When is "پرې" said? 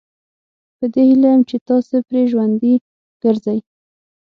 2.07-2.21